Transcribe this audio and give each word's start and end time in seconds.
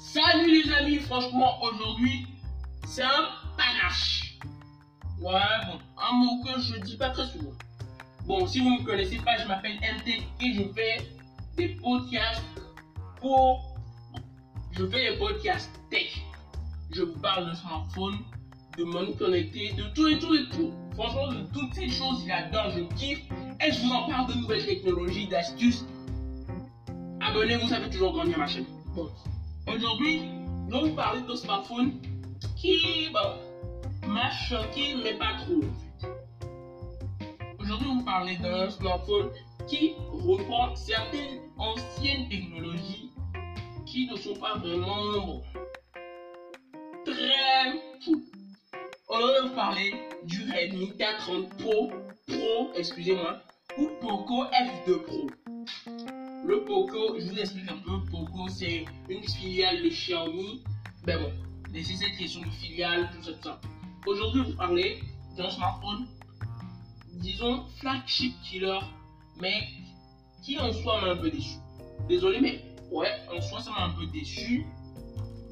Salut 0.00 0.62
les 0.62 0.72
amis, 0.72 0.96
franchement 0.96 1.62
aujourd'hui 1.62 2.26
c'est 2.86 3.02
un 3.02 3.28
panache. 3.58 4.38
Ouais 5.20 5.32
bon, 5.66 5.78
un 5.98 6.12
mot 6.14 6.42
que 6.42 6.58
je 6.58 6.80
dis 6.80 6.96
pas 6.96 7.10
très 7.10 7.26
souvent. 7.26 7.52
Bon, 8.24 8.46
si 8.46 8.60
vous 8.60 8.70
ne 8.70 8.80
me 8.80 8.84
connaissez 8.86 9.18
pas, 9.18 9.36
je 9.36 9.46
m'appelle 9.46 9.76
MT 9.76 10.08
et 10.40 10.54
je 10.54 10.62
fais 10.72 11.06
des 11.58 11.68
podcasts 11.74 12.42
pour... 13.20 13.76
Je 14.72 14.86
fais 14.86 15.12
des 15.12 15.18
podcasts 15.18 15.78
tech. 15.90 16.22
Je 16.92 17.02
vous 17.02 17.20
parle 17.20 17.50
de 17.50 17.54
smartphone, 17.54 18.20
de 18.78 18.84
monde 18.84 19.18
connecté, 19.18 19.74
de 19.74 19.82
tout 19.94 20.08
et 20.08 20.18
tout 20.18 20.34
et 20.34 20.48
tout. 20.48 20.72
Franchement, 20.94 21.28
de 21.28 21.42
toutes 21.52 21.74
ces 21.74 21.90
choses, 21.90 22.24
j'adore, 22.26 22.70
je 22.70 22.80
kiffe. 22.96 23.22
Et 23.60 23.70
je 23.70 23.80
vous 23.82 23.92
en 23.92 24.08
parle 24.08 24.32
de 24.32 24.38
nouvelles 24.40 24.64
technologies, 24.64 25.28
d'astuces. 25.28 25.84
Abonnez-vous, 27.20 27.68
ça 27.68 27.80
fait 27.80 27.90
toujours 27.90 28.14
grandir 28.14 28.38
ma 28.38 28.46
chaîne. 28.46 28.64
Bon, 28.94 29.10
aujourd'hui, 29.74 30.22
vais 30.68 30.80
vous 30.80 30.94
parler 30.94 31.20
de 31.22 31.34
smartphone 31.34 32.00
qui, 32.56 33.08
bon, 33.12 34.08
m'a 34.08 34.30
choqué, 34.30 34.94
mais 35.02 35.14
pas 35.14 35.36
trop. 35.38 35.60
Aujourd'hui, 37.58 37.88
on 37.90 37.98
vous 37.98 38.04
parler 38.04 38.36
d'un 38.36 38.70
smartphone 38.70 39.30
qui 39.68 39.94
reprend 40.10 40.74
certaines 40.74 41.40
anciennes 41.58 42.28
technologies 42.28 43.10
qui 43.86 44.06
ne 44.06 44.16
sont 44.16 44.34
pas 44.34 44.56
vraiment 44.56 45.42
très 47.04 47.80
fou. 48.04 48.22
On 49.08 49.18
va 49.18 49.42
vous 49.42 49.54
parler 49.54 49.94
du 50.24 50.42
Redmi 50.42 50.92
K30 50.98 51.48
Pro, 51.58 51.90
Pro, 52.28 52.70
excusez-moi, 52.76 53.40
ou 53.78 53.88
Poco 54.00 54.44
F2 54.44 55.02
Pro. 55.02 55.26
Le 56.44 56.64
Poco, 56.64 57.18
je 57.18 57.26
vous 57.26 57.38
explique 57.38 57.70
un 57.70 57.76
peu. 57.78 58.00
Poco, 58.10 58.48
c'est 58.48 58.84
une 59.08 59.22
filiale 59.22 59.82
de 59.82 59.88
Xiaomi. 59.88 60.62
Ben 61.04 61.20
bon, 61.20 61.32
laissez 61.72 61.94
cette 61.94 62.16
question 62.16 62.40
de 62.40 62.50
filiale, 62.50 63.10
tout 63.14 63.22
ça, 63.22 63.32
tout 63.32 63.42
ça. 63.42 63.60
Aujourd'hui, 64.06 64.42
vous 64.42 64.56
parlez 64.56 65.02
d'un 65.36 65.50
smartphone, 65.50 66.06
disons, 67.14 67.64
flagship 67.78 68.34
killer, 68.42 68.78
mais 69.40 69.68
qui 70.42 70.58
en 70.58 70.72
soi 70.72 71.00
m'a 71.02 71.08
un 71.08 71.16
peu 71.16 71.30
déçu. 71.30 71.56
Désolé, 72.08 72.40
mais 72.40 72.64
ouais, 72.90 73.10
en 73.34 73.40
soi, 73.40 73.60
ça 73.60 73.70
m'a 73.72 73.84
un 73.84 73.90
peu 73.90 74.06
déçu. 74.06 74.64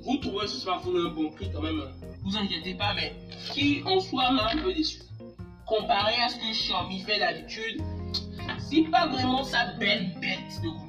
Vous 0.04 0.16
trouvez 0.16 0.46
ce 0.46 0.56
smartphone 0.56 0.96
à 0.96 1.10
un 1.10 1.12
bon 1.12 1.30
prix 1.30 1.50
quand 1.52 1.60
même, 1.60 1.82
vous 2.22 2.36
inquiétez 2.36 2.74
pas, 2.74 2.94
mais 2.94 3.14
qui 3.52 3.82
en 3.84 4.00
soi 4.00 4.30
m'a 4.30 4.50
un 4.52 4.56
peu 4.56 4.72
déçu. 4.72 5.00
Comparé 5.66 6.14
à 6.22 6.28
ce 6.30 6.36
que 6.36 6.50
Xiaomi 6.50 7.00
fait 7.00 7.18
d'habitude, 7.18 7.82
c'est 8.70 8.90
pas 8.90 9.06
vraiment 9.06 9.44
sa 9.44 9.72
belle 9.74 10.14
bête 10.20 10.62
de. 10.62 10.87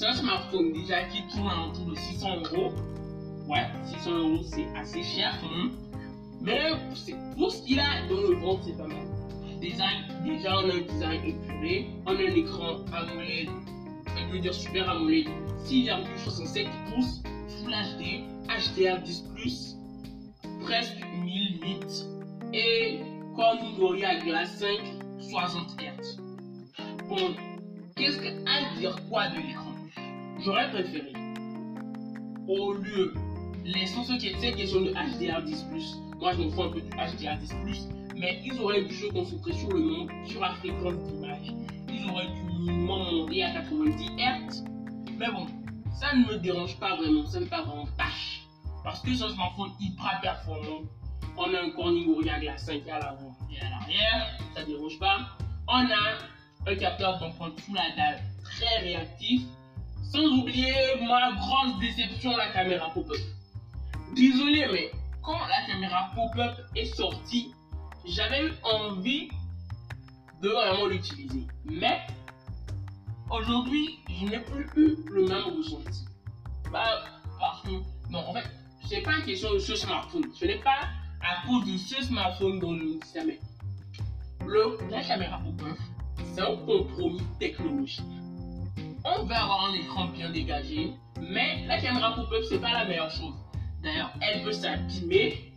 C'est 0.00 0.06
un 0.06 0.14
smartphone 0.14 0.72
déjà 0.72 1.04
qui 1.08 1.22
tourne 1.26 1.52
autour 1.68 1.84
de 1.84 1.94
600 1.94 2.36
euros. 2.36 2.72
Ouais, 3.46 3.66
600 3.84 4.10
euros 4.10 4.42
c'est 4.44 4.66
assez 4.74 5.02
cher 5.02 5.38
quand. 5.42 5.68
Mais 6.40 6.70
pour 7.36 7.50
ce 7.50 7.60
qu'il 7.66 7.78
a 7.78 8.08
dans 8.08 8.30
le 8.30 8.36
ventre, 8.36 8.62
c'est 8.64 8.78
pas 8.78 8.86
mal. 8.86 9.06
Design, 9.60 10.06
déjà 10.24 10.56
on 10.56 10.70
a 10.70 10.74
un 10.74 10.80
design 10.90 11.22
épuré, 11.22 11.90
on 12.06 12.16
a 12.16 12.18
un 12.18 12.34
écran 12.34 12.76
AMOLED, 12.94 13.50
je 14.16 14.32
veux 14.32 14.38
dire 14.38 14.54
Super 14.54 14.88
AMOLED, 14.88 15.26
6,67 15.66 16.66
pouces, 16.94 17.22
Full 17.60 17.70
HD, 17.70 18.24
HDR10+, 18.48 19.76
presque 20.62 20.96
1000 21.22 21.60
nits 21.60 22.06
et 22.54 23.00
comme 23.36 23.76
Gorilla 23.78 24.18
Glass 24.20 24.60
5 24.60 24.78
60 25.18 25.76
Hz. 25.78 26.22
Bon, 27.06 27.34
qu'est-ce 27.96 28.16
que 28.16 28.28
à 28.48 28.78
dire 28.78 28.96
quoi 29.10 29.28
de 29.28 29.36
l'écran? 29.36 29.69
J'aurais 30.42 30.70
préféré, 30.70 31.12
au 32.48 32.72
lieu, 32.72 33.12
laissons 33.62 34.04
ce 34.04 34.14
qui 34.14 34.28
est 34.28 34.40
cette 34.40 34.56
de 34.56 34.92
HDR10+, 34.92 36.16
moi 36.18 36.32
je 36.32 36.38
me 36.38 36.50
fous 36.50 36.62
un 36.62 36.70
peu 36.70 36.80
du 36.80 36.88
HDR10+, 36.88 37.88
mais 38.16 38.40
ils 38.42 38.58
auraient 38.58 38.84
dû 38.84 38.94
se 38.94 39.06
concentrer 39.12 39.52
sur 39.52 39.68
le 39.70 39.80
nombre, 39.80 40.12
sur 40.26 40.40
la 40.40 40.54
fréquence 40.54 40.94
d'image. 40.94 41.52
Ils 41.92 42.10
auraient 42.10 42.28
dû 42.28 42.42
minimum 42.58 43.28
à 43.28 43.50
90 43.50 44.06
Hz. 44.16 44.64
Mais 45.18 45.30
bon, 45.30 45.46
ça 45.92 46.14
ne 46.14 46.24
me 46.24 46.38
dérange 46.38 46.78
pas 46.80 46.96
vraiment, 46.96 47.26
ça 47.26 47.38
ne 47.38 47.44
me 47.44 47.50
pas 47.50 47.62
vraiment 47.62 47.86
tâche. 47.98 48.42
Parce 48.82 49.00
que 49.00 49.14
c'est 49.14 49.24
un 49.24 49.30
smartphone 49.30 49.72
hyper 49.78 50.20
performant. 50.22 50.82
On 51.36 51.54
a 51.54 51.60
un 51.60 51.70
Corning 51.70 52.06
Gorilla 52.06 52.40
Glass 52.40 52.64
5 52.64 52.88
à 52.88 52.98
l'avant 52.98 53.36
et 53.52 53.60
à 53.60 53.68
l'arrière, 53.68 54.38
ça 54.54 54.62
ne 54.62 54.66
dérange 54.68 54.98
pas. 54.98 55.36
On 55.68 55.84
a 55.84 56.70
un 56.70 56.76
capteur 56.76 57.18
d'empreinte 57.18 57.60
sous 57.60 57.74
la 57.74 57.94
dalle 57.94 58.22
très 58.42 58.78
réactif. 58.78 59.42
Sans 60.10 60.26
oublier 60.26 60.74
ma 61.06 61.32
grosse 61.34 61.78
déception, 61.78 62.36
la 62.36 62.48
caméra 62.48 62.90
pop-up. 62.90 63.20
Désolé, 64.16 64.66
mais 64.72 64.90
quand 65.22 65.38
la 65.46 65.72
caméra 65.72 66.10
pop-up 66.16 66.66
est 66.74 66.92
sortie, 66.96 67.52
j'avais 68.04 68.48
eu 68.48 68.52
envie 68.64 69.28
de 70.42 70.48
vraiment 70.48 70.86
l'utiliser. 70.86 71.46
Mais 71.64 72.00
aujourd'hui, 73.30 74.00
je 74.08 74.26
n'ai 74.26 74.40
plus 74.40 74.66
eu 74.74 74.96
le 75.12 75.28
même 75.28 75.56
ressenti. 75.58 76.04
Bah, 76.72 77.04
parce 77.38 77.62
que, 77.62 77.70
non, 78.10 78.18
en 78.30 78.32
fait, 78.32 78.50
c'est 78.88 79.02
pas 79.02 79.16
une 79.16 79.24
question 79.24 79.54
de 79.54 79.60
ce 79.60 79.76
smartphone. 79.76 80.24
Ce 80.34 80.44
n'est 80.44 80.60
pas 80.60 80.88
à 81.20 81.46
cause 81.46 81.64
de 81.66 81.76
ce 81.76 82.02
smartphone 82.02 82.58
dont 82.58 82.76
jamais. 83.14 83.38
Le, 84.44 84.76
la 84.90 85.04
caméra 85.04 85.38
pop-up, 85.38 85.78
c'est 86.34 86.40
un 86.40 86.56
compromis 86.56 87.22
technologique. 87.38 88.19
On 89.18 89.24
va 89.24 89.42
avoir 89.42 89.70
un 89.70 89.74
écran 89.74 90.04
bien 90.06 90.30
dégagé, 90.30 90.92
mais 91.20 91.66
la 91.66 91.80
caméra 91.80 92.14
pop-up, 92.14 92.44
c'est 92.48 92.60
pas 92.60 92.72
la 92.72 92.84
meilleure 92.84 93.10
chose. 93.10 93.34
D'ailleurs, 93.82 94.12
elle 94.20 94.42
peut 94.44 94.52
s'abîmer. 94.52 95.52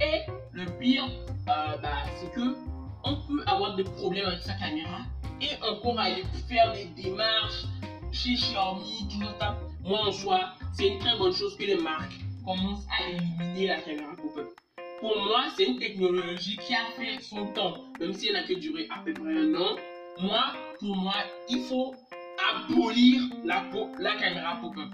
Et 0.00 0.22
le 0.52 0.66
pire, 0.78 1.04
euh, 1.48 1.76
bah, 1.80 2.02
c'est 2.18 2.32
que 2.32 2.56
on 3.04 3.14
peut 3.28 3.44
avoir 3.46 3.76
des 3.76 3.84
problèmes 3.84 4.26
avec 4.26 4.40
sa 4.40 4.54
caméra 4.54 5.02
et 5.40 5.50
encore 5.70 6.00
aller 6.00 6.24
faire 6.48 6.72
des 6.72 6.86
démarches 7.00 7.66
chez 8.12 8.34
Xiaomi, 8.34 9.06
tout 9.08 9.24
ça. 9.38 9.56
Moi 9.84 10.00
en 10.08 10.12
soi, 10.12 10.40
c'est 10.72 10.88
une 10.88 10.98
très 10.98 11.16
bonne 11.16 11.32
chose 11.32 11.56
que 11.56 11.64
les 11.64 11.76
marques 11.76 12.18
commencent 12.44 12.86
à 12.98 13.08
éliminer 13.08 13.68
la 13.68 13.80
caméra 13.80 14.16
pop-up. 14.16 14.48
Pour 15.00 15.16
moi, 15.16 15.44
c'est 15.56 15.64
une 15.64 15.78
technologie 15.78 16.56
qui 16.56 16.74
a 16.74 16.86
fait 16.96 17.22
son 17.22 17.46
temps, 17.52 17.84
même 18.00 18.12
si 18.12 18.28
elle 18.28 18.34
n'a 18.34 18.42
que 18.42 18.54
duré 18.54 18.88
à 18.90 18.98
peu 19.04 19.12
près 19.14 19.38
un 19.38 19.54
an. 19.54 19.76
Moi, 20.18 20.42
pour 20.80 20.96
moi, 20.96 21.14
il 21.48 21.62
faut 21.64 21.94
abolir 22.54 23.22
la, 23.44 24.16
caméra 24.16 24.56
pop-up. 24.60 24.90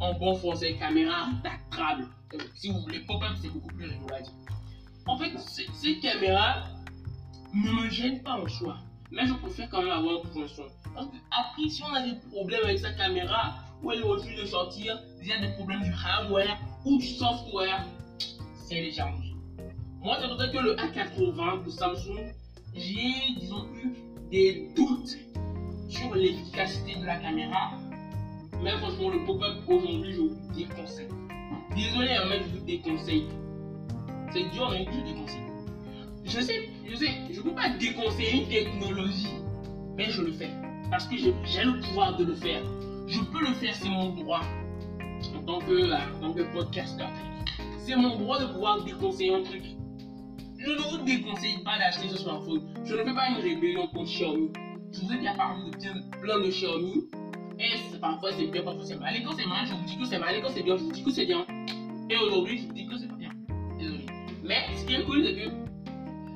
En 0.00 0.14
bon 0.14 0.34
français, 0.36 0.76
caméra 0.78 1.28
rétractable. 1.42 2.08
Si 2.54 2.70
vous 2.70 2.80
voulez 2.80 3.00
pop-up, 3.00 3.32
c'est 3.40 3.48
beaucoup 3.48 3.68
plus 3.68 3.86
rigolo. 3.88 4.14
En 5.06 5.16
fait, 5.16 5.32
cette 5.38 6.00
caméra 6.00 6.64
ne 7.54 7.70
me 7.70 7.90
gêne 7.90 8.22
pas 8.22 8.40
en 8.40 8.48
soi. 8.48 8.78
Mais 9.10 9.26
je 9.26 9.34
préfère 9.34 9.68
quand 9.70 9.82
même 9.82 9.92
avoir 9.92 10.16
un 10.16 10.28
point 10.28 10.48
son. 10.48 10.64
Parce 10.94 11.06
que 11.06 11.16
après, 11.30 11.68
si 11.68 11.82
on 11.82 11.94
a 11.94 12.02
des 12.02 12.16
problèmes 12.30 12.64
avec 12.64 12.78
sa 12.78 12.92
caméra, 12.92 13.54
ou 13.82 13.92
elle 13.92 14.02
refuse 14.02 14.40
de 14.40 14.46
sortir, 14.46 15.00
il 15.20 15.28
y 15.28 15.32
a 15.32 15.40
des 15.40 15.52
problèmes 15.54 15.82
du 15.82 15.92
hardware 15.92 16.58
ou 16.84 16.98
du 16.98 17.06
software, 17.06 17.84
c'est 18.66 18.80
légèrement 18.80 19.18
Moi, 20.00 20.16
c'est 20.20 20.52
que 20.52 20.58
le 20.58 20.74
A80 20.74 21.64
de 21.64 21.70
Samsung, 21.70 22.32
j'ai, 22.74 23.34
disons, 23.38 23.66
eu 23.74 23.92
des 24.30 24.72
doutes 24.74 25.16
sur 25.88 26.14
l'efficacité 26.14 26.96
de 27.00 27.06
la 27.06 27.16
caméra. 27.16 27.72
Mais 28.62 28.76
franchement, 28.78 29.10
le 29.10 29.24
pop-up 29.24 29.56
aujourd'hui, 29.68 30.12
je 30.12 30.20
vous 30.20 30.36
déconseille. 30.54 31.08
Désolé, 31.74 32.08
hein, 32.12 32.24
mais 32.28 32.38
je 32.38 32.58
vous 32.58 32.64
déconseille. 32.64 33.26
C'est 34.32 34.50
dur, 34.50 34.70
mais 34.70 34.86
je 34.86 35.12
déconseille. 35.12 35.42
Je 36.24 36.40
sais, 36.40 36.68
je 36.88 36.96
sais, 36.96 37.10
je 37.30 37.38
ne 37.38 37.42
peux 37.42 37.54
pas 37.54 37.68
déconseiller 37.68 38.42
une 38.42 38.48
technologie, 38.48 39.28
mais 39.96 40.10
je 40.10 40.22
le 40.22 40.32
fais. 40.32 40.50
Parce 40.90 41.06
que 41.06 41.16
j'ai 41.16 41.64
le 41.64 41.80
pouvoir 41.80 42.16
de 42.16 42.24
le 42.24 42.34
faire. 42.34 42.62
Je 43.06 43.20
peux 43.20 43.40
le 43.40 43.54
faire, 43.54 43.74
c'est 43.74 43.88
mon 43.88 44.10
droit. 44.10 44.40
En 45.36 45.42
tant 45.42 45.60
que, 45.60 45.92
en 45.92 46.20
tant 46.20 46.32
que 46.32 46.42
podcasteur. 46.52 47.08
C'est 47.78 47.96
mon 47.96 48.18
droit 48.18 48.40
de 48.40 48.46
pouvoir 48.46 48.82
déconseiller 48.82 49.34
un 49.34 49.42
truc. 49.42 49.62
Je 50.58 50.70
ne 50.70 50.78
vous 50.78 51.04
déconseille 51.04 51.58
pas 51.62 51.78
d'acheter 51.78 52.08
ce 52.08 52.18
smartphone. 52.18 52.62
Je 52.84 52.94
ne 52.94 53.04
fais 53.04 53.14
pas 53.14 53.28
une 53.28 53.42
rébellion 53.42 53.86
contre 53.88 54.10
Xiaomi. 54.10 54.50
Je 54.92 55.00
vous 55.00 55.12
ai 55.12 55.18
déjà 55.18 55.34
parlé 55.34 55.70
de 55.70 56.20
plein 56.20 56.40
de 56.40 56.48
Xiaomi. 56.48 57.04
Et 57.58 57.98
parfois 57.98 58.32
c'est 58.32 58.46
bien, 58.46 58.62
parfois 58.62 58.84
c'est 58.84 58.98
mal. 58.98 59.16
Et 59.16 59.22
quand 59.22 59.32
c'est 59.36 59.46
mal, 59.46 59.66
je 59.66 59.72
vous 59.72 59.84
dis 59.84 59.98
que 59.98 60.04
c'est 60.04 60.18
mal. 60.18 60.34
Et 60.34 60.40
quand 60.40 60.50
c'est 60.50 60.62
bien, 60.62 60.76
je 60.76 60.82
vous 60.84 60.92
dis 60.92 61.02
que 61.02 61.10
c'est 61.10 61.26
bien. 61.26 61.46
Et 62.10 62.16
aujourd'hui, 62.16 62.58
je 62.58 62.66
vous 62.66 62.72
dis 62.72 62.86
que 62.86 62.96
c'est 62.98 63.08
pas 63.08 63.16
bien. 63.16 63.30
Désolé. 63.78 64.06
Mais 64.44 64.66
ce 64.76 64.84
qui 64.84 64.94
est 64.94 65.04
cool, 65.04 65.24
c'est 65.24 65.34
que 65.34 65.50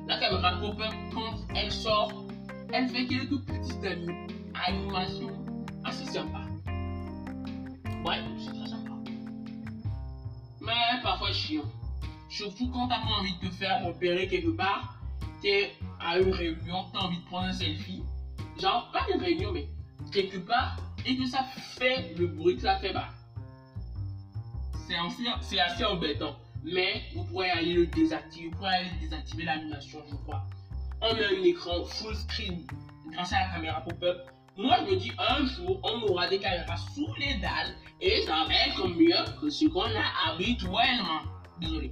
la 0.07 0.19
caméra 0.19 0.59
pop-up, 0.59 0.93
quand 1.13 1.35
elle 1.55 1.71
sort, 1.71 2.25
elle 2.73 2.89
fait 2.89 3.05
quelques 3.05 3.39
petites 3.45 3.85
animations 4.67 5.31
assez 5.83 6.05
sympas. 6.05 6.45
Ouais, 8.05 8.17
c'est 8.37 8.53
très 8.53 8.67
sympa. 8.67 8.91
Mais 10.59 11.01
parfois 11.03 11.31
chiant. 11.31 11.63
Surtout 12.29 12.69
quand 12.71 12.87
t'as 12.87 12.99
pas 12.99 13.19
envie 13.19 13.33
de 13.41 13.47
te 13.47 13.53
faire 13.53 13.85
repérer 13.85 14.27
quelque 14.27 14.55
part, 14.55 14.97
t'es 15.41 15.71
à 15.99 16.17
une 16.17 16.31
réunion, 16.31 16.85
t'as 16.93 16.99
envie 16.99 17.17
de 17.17 17.25
prendre 17.25 17.47
un 17.47 17.53
selfie. 17.53 18.03
Genre, 18.61 18.91
pas 18.91 19.07
une 19.11 19.19
réunion, 19.19 19.51
mais 19.51 19.67
quelque 20.11 20.37
part, 20.37 20.77
et 21.03 21.17
que 21.17 21.25
ça 21.25 21.43
fait 21.77 22.13
le 22.15 22.27
bruit 22.27 22.57
que 22.57 22.61
ça 22.61 22.77
fait, 22.77 22.93
bah, 22.93 23.09
c'est 25.41 25.59
assez 25.59 25.83
embêtant. 25.83 26.35
Mais 26.63 27.01
vous 27.15 27.23
pourrez 27.23 27.49
aller 27.49 27.73
le 27.73 27.87
désactiver, 27.87 28.49
vous 28.49 28.57
pourrez 28.57 28.75
aller 28.75 28.91
désactiver 28.99 29.45
l'animation, 29.45 29.99
je 30.07 30.15
crois. 30.15 30.43
On 31.01 31.07
a 31.07 31.27
un 31.27 31.43
écran 31.43 31.83
full 31.85 32.15
screen 32.15 32.67
grâce 33.11 33.33
à 33.33 33.39
la 33.39 33.53
caméra 33.55 33.81
pop-up. 33.81 34.29
Moi, 34.57 34.77
je 34.81 34.91
me 34.91 34.99
dis, 34.99 35.11
un 35.17 35.43
jour, 35.47 35.79
on 35.81 36.03
aura 36.03 36.27
des 36.27 36.37
caméras 36.37 36.77
sous 36.93 37.11
les 37.17 37.39
dalles 37.39 37.73
et 37.99 38.21
ça 38.27 38.45
va 38.47 38.53
être 38.67 38.87
mieux 38.89 39.39
que 39.41 39.49
ce 39.49 39.65
qu'on 39.65 39.81
a 39.81 40.29
habituellement. 40.29 41.21
Désolé. 41.59 41.91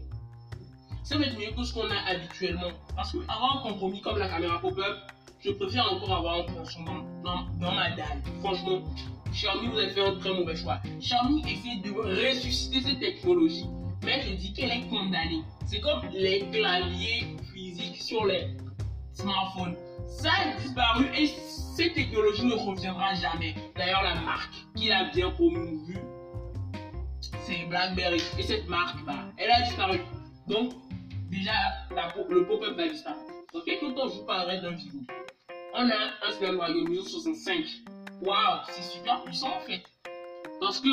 Ça 1.01 1.18
va 1.18 1.25
être 1.25 1.39
mieux 1.39 1.51
que 1.56 1.63
ce 1.63 1.74
qu'on 1.74 1.89
a 1.89 1.98
habituellement. 2.06 2.69
Parce 2.95 3.12
qu'avoir 3.13 3.57
un 3.57 3.62
compromis 3.63 4.01
comme 4.01 4.19
la 4.19 4.30
caméra 4.30 4.60
pop-up, 4.60 4.98
je 5.41 5.51
préfère 5.51 5.91
encore 5.94 6.18
avoir 6.18 6.39
un 6.39 6.44
penchant 6.44 6.83
dans, 7.24 7.45
dans, 7.59 7.71
ma 7.71 7.91
dalle. 7.91 8.21
Franchement, 8.41 8.81
Xiaomi, 9.31 9.68
vous 9.68 9.77
avez 9.77 9.89
fait 9.89 10.06
un 10.06 10.15
très 10.15 10.33
mauvais 10.33 10.56
choix. 10.56 10.80
Xiaomi 11.00 11.41
essaie 11.41 11.77
de 11.83 11.91
ressusciter 11.91 12.81
cette 12.81 13.00
technologie. 13.00 13.65
Mais 14.03 14.21
je 14.21 14.33
dis 14.33 14.53
qu'elle 14.53 14.71
est 14.71 14.88
condamnée. 14.89 15.44
C'est 15.65 15.80
comme 15.80 16.01
les 16.12 16.45
claviers 16.51 17.38
physiques 17.53 18.01
sur 18.01 18.25
les 18.25 18.47
smartphones. 19.13 19.75
Ça 20.07 20.30
a 20.31 20.59
disparu 20.62 21.06
et 21.18 21.27
cette 21.27 21.94
technologie 21.94 22.45
ne 22.45 22.56
reviendra 22.56 23.13
jamais. 23.13 23.56
D'ailleurs, 23.75 24.03
la 24.03 24.15
marque 24.15 24.53
qui 24.75 24.88
l'a 24.88 25.06
bien 25.13 25.30
promouvue, 25.31 26.00
c'est 27.44 27.65
BlackBerry. 27.69 28.21
Et 28.38 28.44
cette 28.44 28.68
marque, 28.68 29.06
bah, 29.06 29.25
elle 29.38 29.51
a 29.51 29.62
disparu. 29.62 30.00
Donc, 30.47 30.74
déjà, 31.30 31.51
le 32.30 32.45
pop-up 32.45 32.75
va 32.75 32.88
disparaître. 32.88 33.21
Dans 33.53 33.62
quelques 33.62 33.95
temps, 33.95 34.07
je 34.07 34.19
vous 34.19 34.25
parlerai 34.25 34.62
d'un 34.62 34.71
vidéo. 34.71 35.01
On 35.81 35.90
a 35.90 36.28
un 36.28 36.31
Snapdragon 36.34 36.94
65. 36.94 37.64
Waouh, 38.22 38.60
c'est 38.70 38.84
super 38.84 39.24
puissant 39.24 39.48
en 39.48 39.62
fait. 39.62 39.81
Parce 40.60 40.81
que 40.81 40.90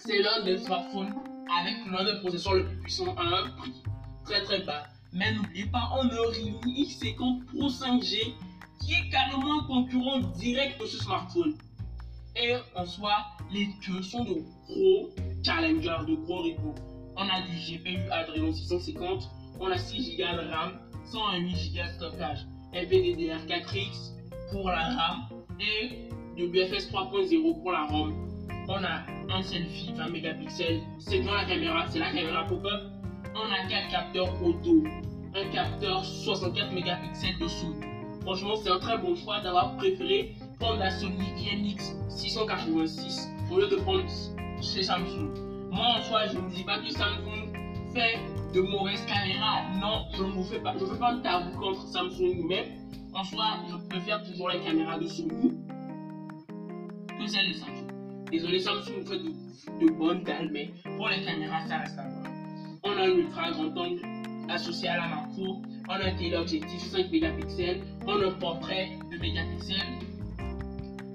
c'est 0.00 0.20
l'un 0.20 0.42
des 0.42 0.58
smartphones 0.58 1.14
avec 1.56 1.76
l'un 1.88 2.04
des 2.12 2.18
processeurs 2.18 2.54
le 2.54 2.66
plus 2.66 2.76
puissant 2.78 3.14
à 3.14 3.22
un 3.22 3.48
prix 3.50 3.72
très 4.24 4.42
très 4.42 4.64
bas. 4.64 4.82
Mais 5.12 5.32
n'oubliez 5.32 5.66
pas, 5.66 5.88
on 5.92 6.08
a 6.08 6.16
Realme 6.16 6.58
X50 6.66 7.44
Pro 7.44 7.68
5G 7.68 8.34
qui 8.80 8.92
est 8.92 9.08
carrément 9.08 9.60
un 9.60 9.66
concurrent 9.68 10.18
direct 10.36 10.80
de 10.80 10.86
ce 10.86 10.98
smartphone. 10.98 11.56
Et 12.34 12.56
en 12.74 12.84
soi, 12.84 13.12
les 13.52 13.68
deux 13.86 14.02
sont 14.02 14.24
de 14.24 14.34
gros 14.66 15.10
challengers, 15.44 16.04
de 16.08 16.16
gros 16.16 16.42
rivaux. 16.42 16.74
On 17.14 17.28
a 17.28 17.40
du 17.42 17.52
GPU 17.52 18.10
Adreno 18.10 18.52
650, 18.52 19.30
on 19.60 19.68
a 19.68 19.78
6 19.78 20.16
Go 20.16 20.24
de 20.24 20.50
RAM, 20.50 20.80
128 21.04 21.72
Go 21.72 21.82
de 21.82 21.88
stockage, 21.94 22.46
LPDDR4X 22.74 24.12
pour 24.50 24.68
la 24.68 24.82
RAM 24.82 25.28
et 25.60 26.08
de 26.38 26.46
BFS 26.46 26.90
3.0 26.90 27.60
pour 27.60 27.72
la 27.72 27.86
ROM. 27.86 28.14
On 28.68 28.84
a 28.84 29.04
un 29.34 29.42
selfie 29.42 29.92
20 29.94 30.08
mégapixels, 30.08 30.80
c'est 30.98 31.20
dans 31.20 31.34
la 31.34 31.44
caméra, 31.44 31.86
c'est 31.88 31.98
la 31.98 32.12
caméra 32.12 32.46
pop-up. 32.46 32.82
On 33.34 33.50
a 33.52 33.68
4 33.68 33.90
capteurs 33.90 34.42
auto, 34.42 34.84
un 35.34 35.48
capteur 35.50 36.04
64 36.04 36.72
mégapixels 36.72 37.38
dessous. 37.38 37.74
Franchement, 38.22 38.54
c'est 38.56 38.70
un 38.70 38.78
très 38.78 38.98
bon 38.98 39.16
choix 39.16 39.40
d'avoir 39.40 39.76
préféré 39.76 40.34
prendre 40.58 40.78
la 40.78 40.90
Sony 40.90 41.26
IMX 41.36 41.96
686 42.08 43.28
au 43.50 43.58
lieu 43.58 43.68
de 43.68 43.76
prendre 43.76 44.04
chez 44.62 44.82
Samsung. 44.82 45.30
Moi, 45.70 45.86
en 45.98 46.02
soi, 46.02 46.26
je 46.26 46.38
ne 46.38 46.48
dis 46.50 46.62
pas 46.62 46.78
que 46.78 46.90
Samsung 46.90 47.51
fait 47.92 48.18
de 48.54 48.60
mauvaises 48.60 49.04
caméras. 49.06 49.62
Non, 49.80 50.06
je 50.14 50.24
ne 50.24 50.42
fais 50.44 50.60
pas, 50.60 50.74
je 50.78 50.84
fais 50.84 50.98
pas 50.98 51.16
tabou 51.22 51.58
contre 51.58 51.86
Samsung, 51.86 52.44
mais 52.48 52.68
en 53.14 53.24
soi, 53.24 53.44
je 53.70 53.76
préfère 53.88 54.22
toujours 54.24 54.50
les 54.50 54.60
caméras 54.60 54.98
de 54.98 55.06
Sony 55.06 55.52
que 57.18 57.26
celles 57.26 57.48
de 57.48 57.54
Samsung. 57.54 57.86
Désolé, 58.30 58.58
Samsung 58.58 58.92
vous 59.00 59.06
fait 59.06 59.18
de, 59.18 59.92
bonnes 59.92 60.22
dalles, 60.22 60.50
mais 60.52 60.70
pour 60.96 61.08
les 61.08 61.22
caméras, 61.24 61.66
ça 61.66 61.78
reste 61.78 61.98
à 61.98 62.08
voir. 62.08 62.32
On 62.84 62.90
a 62.90 63.02
un 63.02 63.10
ultra 63.10 63.50
grand 63.52 63.76
angle 63.76 64.00
associé 64.48 64.88
à 64.88 64.96
la 64.96 65.08
macro, 65.08 65.62
on 65.88 65.92
a 65.92 66.04
un 66.04 66.14
téléobjectif 66.14 66.80
5 66.80 67.10
mégapixels, 67.10 67.80
on 68.06 68.20
a 68.20 68.26
un 68.26 68.32
portrait 68.32 68.90
de 69.10 69.18
mégapixels. 69.18 69.98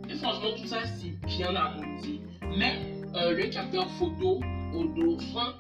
Et 0.10 0.16
franchement, 0.16 0.50
tout 0.56 0.68
ça, 0.68 0.86
c'est 0.86 1.10
bien 1.28 1.54
harmonisé. 1.56 2.22
Mais 2.58 2.80
euh, 3.16 3.34
le 3.34 3.48
capteur 3.48 3.90
photo 3.92 4.40
au 4.74 4.84
dos 4.86 5.20
fin, 5.34 5.54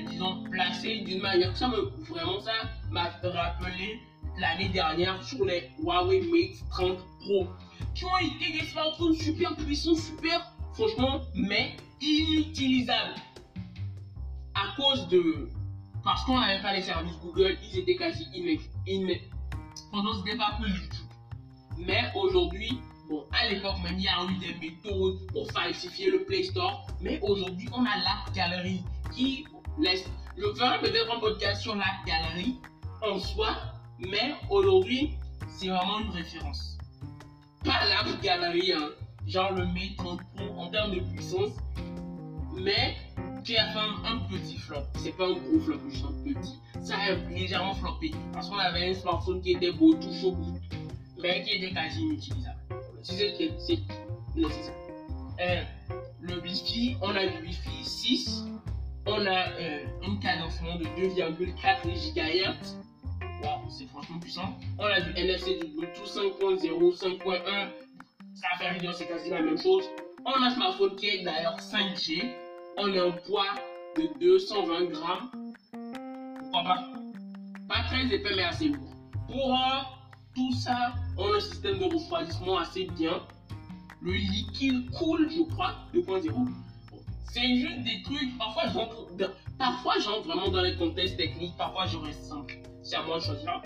disons, 0.00 0.44
placé 0.50 1.00
d'une 1.00 1.20
manière 1.20 1.56
ça 1.56 1.68
me, 1.68 1.92
vraiment, 2.08 2.40
ça 2.40 2.52
m'a 2.90 3.10
rappelé 3.22 4.00
l'année 4.38 4.68
dernière 4.68 5.22
sur 5.22 5.44
les 5.44 5.70
Huawei 5.78 6.20
Mate 6.20 6.68
30 6.70 6.98
Pro, 7.20 7.48
qui 7.94 8.04
ont 8.04 8.18
été 8.18 8.58
des 8.58 8.66
smartphones 8.66 9.14
super 9.14 9.54
puissants, 9.56 9.94
super 9.94 10.52
franchement, 10.72 11.20
mais 11.34 11.76
inutilisable. 12.00 13.14
À 14.54 14.74
cause 14.76 15.08
de. 15.08 15.48
Parce 16.04 16.24
qu'on 16.24 16.40
n'avait 16.40 16.60
pas 16.62 16.72
les 16.74 16.82
services 16.82 17.16
Google, 17.22 17.56
ils 17.62 17.78
étaient 17.78 17.96
quasi 17.96 18.24
inutilisables. 18.34 19.20
C'était 20.24 20.36
pas 20.36 20.58
peu 20.60 20.68
YouTube. 20.68 21.06
Mais 21.78 22.10
aujourd'hui, 22.14 22.78
bon, 23.08 23.24
à 23.32 23.48
l'époque 23.48 23.76
même, 23.82 23.98
il 23.98 24.04
y 24.04 24.08
a 24.08 24.24
eu 24.24 24.36
des 24.38 24.54
méthodes 24.54 25.26
pour 25.32 25.50
falsifier 25.52 26.10
le 26.10 26.24
Play 26.24 26.42
Store. 26.42 26.86
Mais 27.00 27.20
aujourd'hui, 27.22 27.68
on 27.72 27.84
a 27.84 27.96
l'App 27.98 28.34
Gallery 28.34 28.82
qui 29.14 29.44
laisse. 29.78 30.04
Je 30.36 30.42
ferai 30.54 30.78
peut-être 30.80 31.14
un 31.14 31.20
podcast 31.20 31.62
sur 31.62 31.74
l'App 31.74 32.06
Gallery 32.06 32.56
en 33.02 33.18
soi, 33.18 33.56
mais 33.98 34.34
aujourd'hui, 34.50 35.14
c'est 35.48 35.68
vraiment 35.68 36.00
une 36.00 36.10
référence. 36.10 36.78
Pas 37.64 37.84
l'App 37.86 38.20
Gallery, 38.22 38.72
hein 38.72 38.90
genre 39.26 39.52
le 39.52 39.66
Mate 39.66 39.96
30 39.96 40.20
Pro 40.34 40.60
en 40.60 40.68
termes 40.68 40.94
de 40.94 41.00
puissance, 41.00 41.52
mais 42.54 42.96
qui 43.44 43.56
a 43.56 43.72
fait 43.72 43.78
un, 43.78 44.18
petit 44.28 44.56
flop. 44.56 44.82
C'est 44.98 45.16
pas 45.16 45.26
un 45.26 45.32
gros 45.32 45.60
flop, 45.60 45.78
juste 45.90 46.04
un 46.04 46.12
petit. 46.24 46.54
Ça 46.80 46.96
a 46.96 47.14
légèrement 47.30 47.74
floppé 47.74 48.12
parce 48.32 48.48
qu'on 48.48 48.58
avait 48.58 48.90
un 48.90 48.94
smartphone 48.94 49.40
qui 49.40 49.52
était 49.52 49.72
beau, 49.72 49.94
tout 49.94 50.12
chaud, 50.20 50.36
mais 51.20 51.42
qui 51.44 51.56
était 51.56 51.72
quasi 51.72 52.02
inutilisable. 52.02 52.58
C'est 53.02 53.78
ça. 54.36 54.72
Euh, 55.40 55.62
le 56.20 56.40
Wi-Fi, 56.40 56.96
on 57.02 57.10
a 57.16 57.26
du 57.26 57.46
Wi-Fi 57.46 57.84
6, 57.84 58.44
on 59.06 59.26
a 59.26 59.48
euh, 59.58 59.84
un 60.02 60.16
cadencement 60.16 60.76
de 60.76 60.84
2,4 60.84 62.14
GHz. 62.14 62.76
Wow, 63.42 63.68
c'est 63.68 63.86
franchement 63.86 64.18
puissant. 64.20 64.58
On 64.78 64.84
a 64.84 65.00
du 65.00 65.10
NFC 65.18 65.58
du 65.58 65.66
Bluetooth 65.68 66.06
5.0, 66.06 66.96
5.1 66.96 67.68
ça 68.34 68.48
fait 68.58 68.72
vidéo, 68.72 68.92
c'est 68.92 69.06
quasi 69.06 69.30
la 69.30 69.42
même 69.42 69.58
chose. 69.58 69.84
On 70.24 70.30
a 70.30 70.46
un 70.46 70.50
smartphone 70.50 70.96
qui 70.96 71.08
est 71.08 71.22
d'ailleurs 71.22 71.58
5G. 71.58 72.34
On 72.76 72.92
a 72.96 73.04
un 73.04 73.10
poids 73.10 73.54
de 73.96 74.08
220 74.18 74.84
grammes. 74.86 75.30
Pourquoi 76.40 76.62
pas? 76.64 76.88
Pas 77.68 77.82
très 77.88 78.06
épais, 78.06 78.34
mais 78.34 78.44
assez 78.44 78.68
lourd. 78.68 78.94
Pour 79.28 79.56
tout 80.34 80.52
ça, 80.52 80.94
on 81.18 81.32
a 81.32 81.36
un 81.36 81.40
système 81.40 81.78
de 81.78 81.84
refroidissement 81.84 82.58
assez 82.58 82.84
bien. 82.98 83.22
Le 84.00 84.12
liquide 84.12 84.90
coule, 84.90 85.30
je 85.30 85.42
crois, 85.42 85.74
2.0. 85.94 86.32
C'est 87.30 87.56
juste 87.56 87.82
des 87.84 88.02
trucs, 88.02 88.36
parfois 88.38 88.64
j'entre, 88.72 89.06
parfois 89.58 89.94
j'entre 90.00 90.26
vraiment 90.26 90.48
dans 90.48 90.62
les 90.62 90.76
contextes 90.76 91.16
techniques, 91.16 91.56
parfois 91.56 91.86
je 91.86 91.96
reste 91.96 92.24
simple. 92.24 92.58
C'est 92.82 92.96
à 92.96 93.02
moi 93.02 93.18
de 93.18 93.22
choisir 93.22 93.62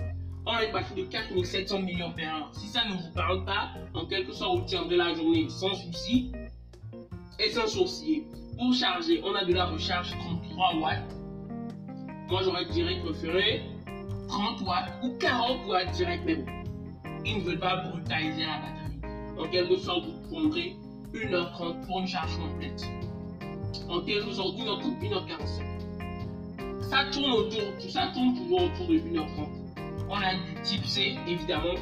on 0.47 0.61
une 0.61 0.73
batterie 0.73 1.03
de 1.03 1.09
4700 1.09 1.81
mAh. 1.81 2.49
Si 2.53 2.69
ça 2.69 2.85
ne 2.85 2.93
vous 2.93 3.11
parle 3.13 3.45
pas, 3.45 3.71
en 3.95 4.07
quelque 4.07 4.33
sorte, 4.33 4.61
vous 4.61 4.65
tiendrez 4.65 4.97
la 4.97 5.13
journée 5.13 5.49
sans 5.49 5.75
souci 5.75 6.31
et 7.41 7.51
sans 7.51 7.67
sourciller. 7.67 8.29
Pour 8.57 8.73
charger, 8.73 9.21
on 9.25 9.35
a 9.35 9.45
de 9.45 9.53
la 9.53 9.67
recharge 9.67 10.11
33 10.11 10.77
watts. 10.77 11.17
Moi, 12.31 12.43
j'aurais 12.45 12.65
direct 12.67 13.05
préféré 13.05 13.63
30 14.29 14.61
watts 14.63 14.93
ou 15.03 15.19
40 15.19 15.67
watts 15.67 15.91
direct, 15.93 16.25
bon, 16.27 16.47
ils 17.25 17.39
ne 17.39 17.43
veulent 17.43 17.59
pas 17.59 17.77
brutaliser 17.89 18.43
la 18.43 18.59
batterie. 18.59 19.39
En 19.39 19.49
quelque 19.51 19.77
sorte, 19.77 20.07
vous 20.07 20.29
prendrez 20.31 20.77
1h30 21.13 21.87
pour 21.87 22.01
une 22.01 22.07
charge 22.07 22.37
complète. 22.39 22.89
En 23.89 24.01
quelque 24.01 24.33
sorte, 24.33 24.57
1h30, 24.57 24.99
1h45. 25.01 25.63
Ça 26.89 27.05
tourne 27.13 27.33
autour, 27.33 27.63
tout 27.81 27.89
ça 27.89 28.11
tourne 28.15 28.35
toujours 28.37 28.63
autour 28.63 28.89
de 28.89 28.99
1h30 28.99 29.67
on 30.09 30.17
a 30.17 30.35
du 30.35 30.63
type 30.63 30.85
C, 30.85 31.17
évidemment. 31.27 31.75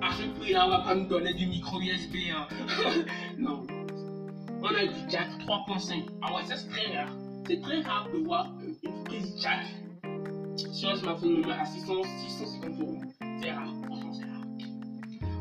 à 0.00 0.12
ce 0.12 0.24
prix-là, 0.38 0.66
on 0.66 0.70
va 0.70 0.80
pas 0.80 0.94
nous 0.94 1.06
donner 1.06 1.32
du 1.34 1.46
micro 1.46 1.80
USB. 1.80 2.16
Hein. 2.34 2.48
non. 3.38 3.66
On 4.62 4.66
a 4.66 4.86
du 4.86 5.10
jack 5.10 5.28
3.5. 5.46 6.06
Ah 6.22 6.34
ouais, 6.34 6.42
ça 6.44 6.56
c'est 6.56 6.68
très 6.68 6.96
rare. 6.96 7.14
C'est 7.46 7.60
très 7.60 7.82
rare 7.82 8.08
de 8.12 8.18
voir 8.18 8.52
une 8.82 9.04
prise 9.04 9.40
jack 9.40 9.66
sur 10.72 10.90
un 10.90 10.96
smartphone 10.96 11.44
à 11.50 11.64
600, 11.64 11.94
650 12.28 12.80
euros. 12.80 13.00
C'est 13.40 13.50
rare, 13.50 13.72
franchement 13.86 14.12
c'est 14.12 14.24
rare. 14.24 14.42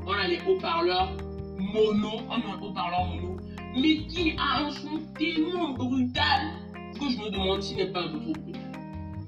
On 0.08 0.14
a 0.14 0.28
les 0.28 0.40
haut-parleurs 0.48 1.12
mono, 1.58 2.22
on 2.30 2.34
a 2.34 2.56
un 2.56 2.62
haut-parleur 2.62 3.06
mono, 3.06 3.31
mais 3.74 4.06
qui 4.08 4.36
a 4.38 4.66
un 4.66 4.72
son 4.72 5.00
tellement 5.18 5.74
brutal 5.74 6.54
que 7.00 7.10
je 7.10 7.18
me 7.18 7.30
demande 7.32 7.62
s'il 7.62 7.78
n'est 7.78 7.92
pas 7.92 8.02
un 8.02 8.10
peu 8.10 8.20
trop 8.20 8.34
brutal 8.34 8.72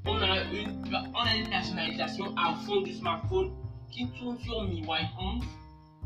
on 0.05 0.21
a 0.21 0.43
une, 0.51 0.83
on 1.13 1.19
a 1.19 1.35
une 1.35 1.49
personnalisation 1.49 2.35
à 2.37 2.53
fond 2.55 2.81
du 2.81 2.93
smartphone 2.93 3.51
qui 3.91 4.07
tourne 4.11 4.37
sur 4.39 4.63
MIUI 4.63 4.85
11. 5.19 5.43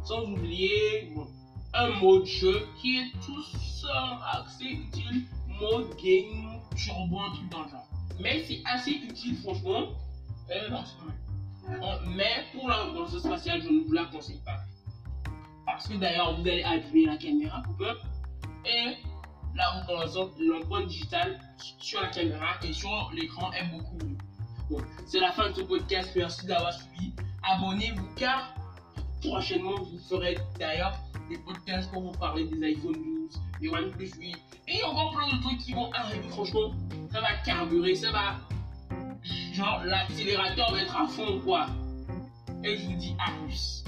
Sans 0.04 0.24
oublier, 0.24 1.14
un 1.74 1.90
mode 2.00 2.26
jeu 2.26 2.68
qui 2.80 2.98
est 2.98 3.12
tout 3.26 3.42
seul 3.42 3.92
assez 4.32 4.66
utile, 4.66 5.26
mode 5.60 5.96
game, 5.98 6.60
turbo, 6.76 7.20
un 7.20 7.32
truc 7.32 7.50
dans 7.50 7.64
le 7.64 7.70
genre. 7.70 7.88
Mais 8.20 8.44
c'est 8.44 8.62
assez 8.66 8.92
utile, 8.92 9.38
franchement. 9.38 9.88
Euh, 10.52 10.70
mais 12.16 12.46
pour 12.54 12.70
la 12.70 12.84
reconnaissance 12.84 13.20
spatiale, 13.20 13.62
je 13.62 13.70
ne 13.70 13.84
vous 13.84 13.92
la 13.92 14.06
conseille 14.06 14.42
pas. 14.46 14.60
Parce 15.66 15.88
que 15.90 15.96
d'ailleurs, 15.96 16.40
vous 16.40 16.48
allez 16.48 16.64
abîmer 16.64 17.06
la 17.06 17.18
caméra, 17.18 17.62
et 18.68 18.98
la 19.56 19.70
reconnaissance, 19.72 20.32
l'empreinte 20.40 20.88
digitale 20.88 21.40
sur 21.80 22.02
la 22.02 22.08
caméra 22.10 22.56
et 22.64 22.74
sur 22.74 23.12
l'écran 23.14 23.52
est 23.54 23.66
beaucoup 23.72 23.98
mieux. 24.06 24.18
Bon, 24.70 24.78
c'est 25.06 25.20
la 25.20 25.32
fin 25.32 25.50
de 25.50 25.56
ce 25.56 25.62
podcast. 25.62 26.12
Merci 26.16 26.46
d'avoir 26.46 26.74
suivi. 26.74 27.14
Abonnez-vous 27.44 28.08
car 28.16 28.54
prochainement 29.22 29.76
vous 29.76 30.00
ferez 30.10 30.38
d'ailleurs 30.60 31.00
des 31.30 31.38
podcasts 31.38 31.92
pour 31.92 32.04
vous 32.04 32.18
parler 32.18 32.46
des 32.46 32.64
iPhone 32.64 32.94
12, 32.94 33.42
des 33.62 33.70
OnePlus 33.70 34.12
8 34.18 34.38
et 34.68 34.84
encore 34.84 35.16
plein 35.16 35.38
de 35.38 35.42
trucs 35.42 35.60
qui 35.60 35.74
vont 35.74 35.92
arriver. 35.94 36.28
Franchement, 36.30 36.74
ça 37.12 37.22
va 37.22 37.34
carburer, 37.46 37.96
ça 37.96 38.12
va. 38.12 38.36
Genre, 39.54 39.84
l'accélérateur 39.86 40.72
va 40.72 40.82
être 40.82 40.96
à 40.96 41.08
fond 41.08 41.40
quoi. 41.44 41.68
Et 42.64 42.78
je 42.78 42.86
vous 42.86 42.94
dis 42.94 43.16
à 43.20 43.32
plus. 43.44 43.84